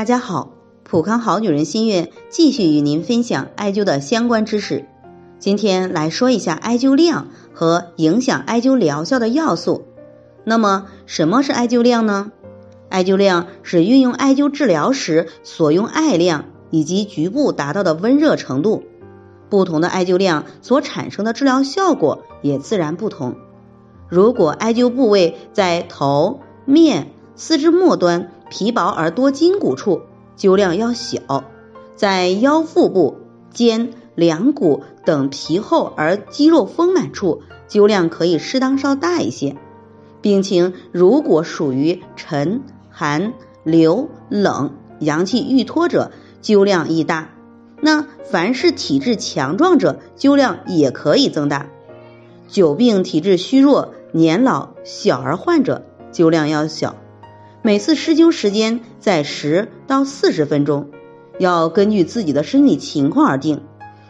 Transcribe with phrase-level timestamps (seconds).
[0.00, 4.86] 大家好，普康好女人心悦继续与您分享艾灸的相关知识。
[5.38, 9.84] 今天来说一下艾灸量和影响艾灸疗效的要素。
[10.42, 12.32] 那么，什么是艾灸量呢？
[12.88, 18.84] 艾灸量是运用艾灸治疗时所用艾量以及局部达到的温热程度。
[19.50, 23.34] 不同的艾灸量所产生的治疗效果也自然不同。
[24.08, 30.02] 如果艾灸部位在头面、四肢末端皮薄而多筋骨处，
[30.36, 31.44] 灸量要小；
[31.96, 33.16] 在腰腹部、
[33.54, 39.56] 肩、两骨等皮厚而肌肉丰满处，灸量可以适当稍大一些。
[40.20, 43.32] 病情如果属于沉、寒、
[43.64, 46.10] 流、冷、阳气郁脱者，
[46.42, 47.30] 灸量亦大。
[47.80, 51.66] 那凡是体质强壮者，灸量也可以增大；
[52.48, 53.94] 久病体质虚弱。
[54.12, 56.96] 年老小儿患者灸量要小，
[57.62, 60.88] 每次施灸时间在十到四十分钟，
[61.38, 63.60] 要根据自己的身体情况而定。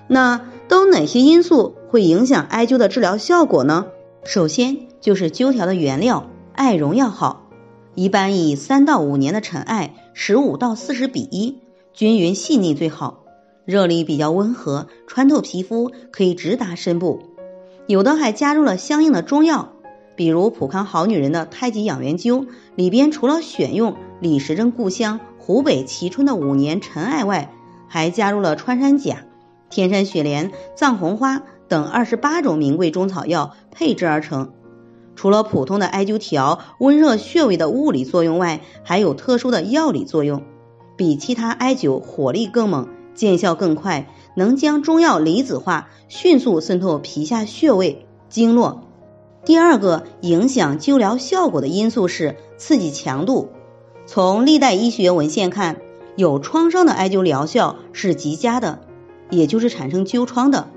[0.06, 3.86] 那都哪些因素会影响艾灸的治疗效果呢？
[4.22, 7.48] 首先就是灸条的原料艾绒要好，
[7.96, 11.58] 一般以三到五年的陈艾十五到四十比一，
[11.92, 13.24] 均匀细腻最好，
[13.64, 17.20] 热力比较温和，穿透皮肤，可以直达深部。
[17.88, 19.72] 有的还加入了相应的中药。
[20.20, 27.54] 比如普康好女人的太极养元灸里边，除了选用李时珍故乡湖北蕲春的五年陈艾外，
[27.88, 29.24] 还加入了穿山甲、
[29.70, 34.52] 天山雪莲、藏红花等二十八种名贵中草药配制而成。
[35.16, 40.42] 除了普通的艾灸条温热穴位的物理作用外，还有特殊的药理作用，
[40.98, 48.82] 比其他艾灸火力更猛，见效更快，能将中药离子化，迅速渗透皮下穴位经络。
[49.44, 53.48] 第二个影响灸疗效果的因素是刺激强度。
[54.06, 55.80] 从历代医学文献看，
[56.16, 58.80] 有创伤的艾灸疗效是极佳的，
[59.30, 60.68] 也就是产生灸疮的。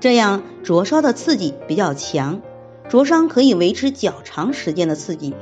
[0.00, 2.40] 这样灼烧的刺激比较强，
[2.88, 5.34] 灼伤可以维持较长时间的刺激。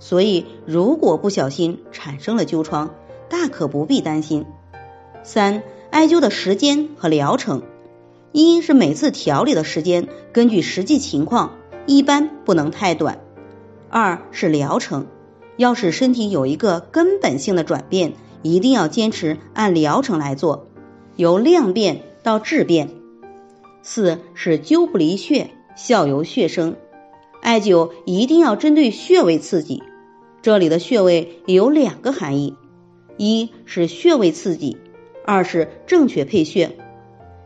[0.00, 2.94] 所以，如果不小心产生了灸疮，
[3.28, 4.46] 大可不必担心。
[5.22, 7.62] 三、艾灸的时间和疗程，
[8.32, 11.52] 一是每次调理的时间根据实际情况。
[11.90, 13.18] 一般不能太短。
[13.88, 15.08] 二是疗程，
[15.56, 18.12] 要使身体有一个根本性的转变，
[18.42, 20.68] 一定要坚持按疗程来做，
[21.16, 22.90] 由量变到质变。
[23.82, 26.76] 四是灸不离穴，效由穴生。
[27.42, 29.82] 艾灸一定要针对穴位刺激，
[30.42, 32.54] 这里的穴位有两个含义：
[33.16, 34.76] 一是穴位刺激，
[35.26, 36.76] 二是正确配穴。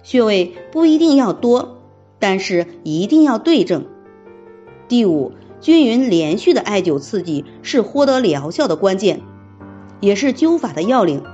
[0.02, 1.78] 穴位不一定要多，
[2.18, 3.86] 但是一定要对症。
[4.94, 9.22] 第五，均匀连续的艾灸刺激是获得疗效的关键，
[9.98, 11.24] 也是灸法的要领。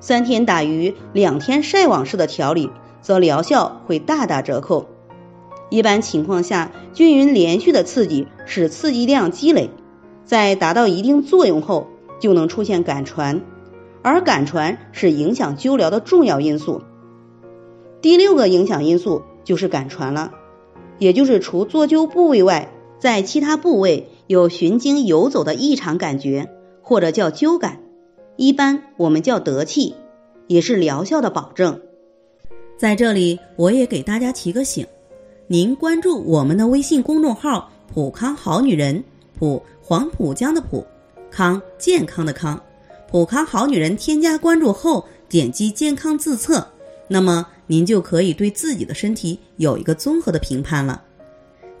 [0.00, 2.70] 三天打鱼两天晒网式的调理，
[3.02, 4.86] 则疗效会大打折扣。
[5.68, 9.68] 一般情况下，均匀连续的刺激使刺激量积累，
[10.24, 11.88] 在达到一定作用后，
[12.18, 13.42] 就能出现感传，
[14.00, 16.80] 而感传是影响灸疗的重要因素。
[18.00, 20.32] 第六个影响因素就是感传了，
[20.98, 22.70] 也就是除做灸部位外。
[23.04, 26.48] 在其他部位有循经游走的异常感觉，
[26.80, 27.82] 或者叫灸感，
[28.36, 29.94] 一般我们叫得气，
[30.46, 31.82] 也是疗效的保证。
[32.78, 34.86] 在这里，我也给大家提个醒：
[35.48, 39.04] 您关注我们的微信公众号“普康好女人”，
[39.38, 40.82] 普黄浦江的浦，
[41.30, 42.58] 康健康的康，
[43.10, 43.94] 普康好女人。
[43.98, 46.66] 添加关注后，点击健康自测，
[47.06, 51.02] 那么您就可以对自己的身体有一个综合的评判了。